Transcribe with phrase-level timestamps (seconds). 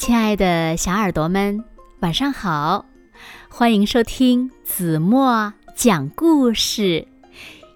[0.00, 1.62] 亲爱的小耳朵们，
[2.00, 2.86] 晚上好！
[3.50, 7.06] 欢迎收听子墨讲故事，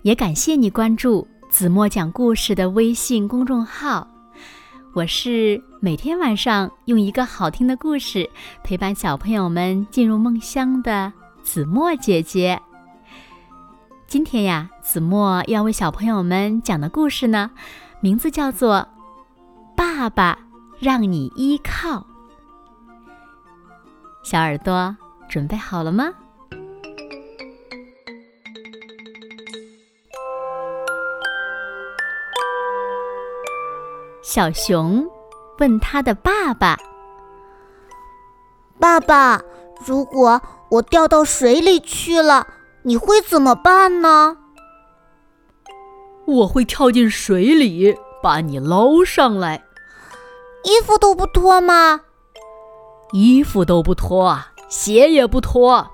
[0.00, 4.08] 也感谢你关注子墨讲故事的微信公众号。
[4.94, 8.30] 我是每天晚上用一个好听的故事
[8.62, 11.12] 陪伴小朋友们进入梦乡的
[11.42, 12.58] 子墨姐姐。
[14.06, 17.50] 今天呀，子墨要为小朋友们讲的故事呢，
[18.00, 18.76] 名字叫做
[19.76, 20.38] 《爸爸
[20.80, 21.98] 让你依靠》。
[24.24, 24.96] 小耳朵
[25.28, 26.10] 准备好了吗？
[34.22, 35.06] 小熊
[35.58, 36.78] 问他的爸爸
[38.80, 39.42] ：“爸爸，
[39.84, 42.46] 如果我掉到水里去了，
[42.82, 44.38] 你会怎么办呢
[46.26, 49.62] ？”“我会跳进水里把你捞上来。
[50.64, 52.00] ”“衣服都不脱吗
[53.12, 54.38] ？”“衣服都不脱，
[54.68, 55.90] 鞋也不脱。”“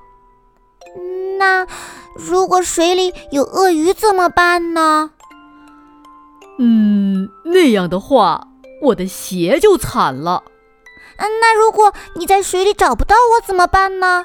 [1.38, 1.66] 那
[2.14, 5.12] 如果水里有鳄鱼怎么办呢？”
[6.58, 8.48] 嗯，那样的话，
[8.82, 10.42] 我的鞋就惨了。
[11.16, 14.24] 嗯，那如果你在水里找不到我怎么办呢？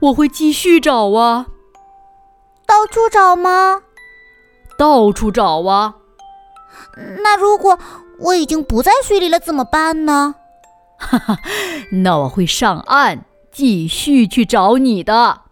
[0.00, 1.46] 我会继续找啊。
[2.66, 3.82] 到处找吗？
[4.78, 5.96] 到处找啊。
[7.22, 7.78] 那如果
[8.18, 10.34] 我已经不在水里了怎么办呢？
[11.02, 11.38] 哈哈，
[11.90, 15.42] 那我会上岸继续去找你的。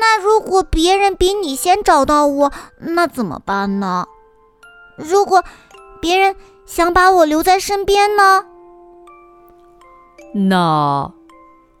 [0.00, 4.06] 那如果别人比你先找到我，那怎么办呢？
[4.96, 5.44] 如果
[6.00, 6.34] 别人
[6.66, 8.46] 想把我留在身边呢？
[10.34, 11.12] 那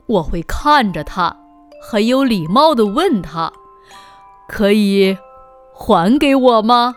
[0.06, 1.36] 我会看着他，
[1.82, 3.52] 很有礼貌的问他
[4.48, 5.16] ：“可以
[5.72, 6.96] 还给我吗？”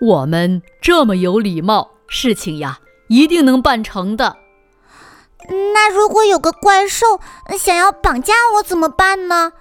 [0.00, 2.78] 我们这么有礼貌，事情呀
[3.08, 4.36] 一定能办成的。
[5.74, 7.20] 那如果有个怪兽
[7.58, 9.52] 想要绑架我怎么办呢？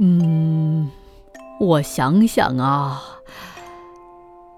[0.00, 0.90] 嗯，
[1.60, 3.00] 我想想啊，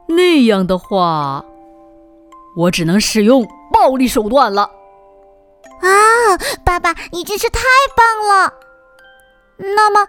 [0.09, 1.45] 那样的话，
[2.57, 4.71] 我只能使用暴力手段了。
[5.83, 5.91] 啊，
[6.65, 7.61] 爸爸，你真是太
[7.95, 8.55] 棒了！
[9.59, 10.09] 那么，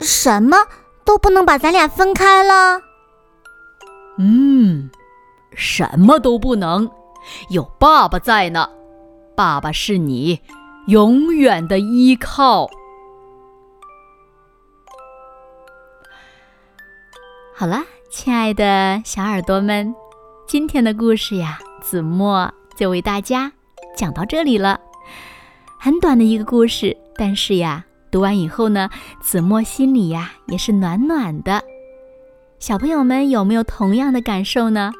[0.00, 0.66] 什么
[1.04, 2.80] 都不能把咱俩分开了？
[4.18, 4.90] 嗯，
[5.54, 6.90] 什么都不能，
[7.48, 8.68] 有爸爸在呢。
[9.36, 10.40] 爸爸是你
[10.86, 12.70] 永远的依靠。
[17.56, 19.94] 好了，亲爱的小耳朵们，
[20.46, 23.50] 今天的故事呀，子墨就为大家
[23.96, 24.80] 讲到这里了。
[25.80, 28.88] 很短的一个故事，但是呀，读完以后呢，
[29.20, 31.62] 子墨心里呀也是暖暖的。
[32.58, 34.92] 小朋友们有没有同样的感受呢？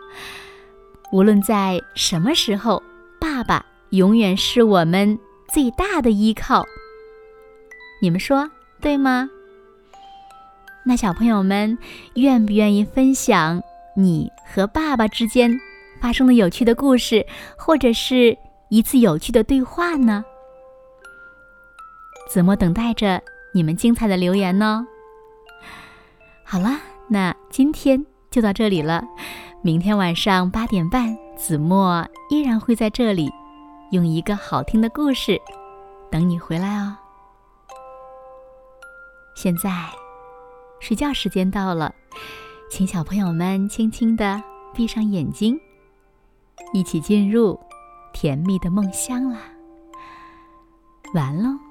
[1.14, 2.82] 无论在什么时候，
[3.20, 5.16] 爸爸永远是我们
[5.46, 6.66] 最大的依靠。
[8.02, 9.30] 你们说对吗？
[10.84, 11.78] 那小朋友们
[12.16, 13.62] 愿不愿意分享
[13.96, 15.56] 你和爸爸之间
[16.00, 17.24] 发生的有趣的故事，
[17.56, 18.36] 或者是
[18.68, 20.24] 一次有趣的对话呢？
[22.28, 23.22] 子墨等待着
[23.54, 24.84] 你们精彩的留言呢。
[26.42, 26.76] 好了，
[27.06, 29.04] 那今天就到这里了。
[29.64, 33.32] 明天晚上八点半，子墨依然会在这里，
[33.92, 35.40] 用一个好听的故事
[36.10, 36.94] 等你回来哦。
[39.34, 39.70] 现在。
[40.80, 41.94] 睡觉时间到了，
[42.70, 44.42] 请小朋友们轻轻地
[44.74, 45.58] 闭上眼睛，
[46.74, 47.58] 一起进入
[48.12, 49.38] 甜蜜的梦乡啦。
[51.14, 51.63] 完喽。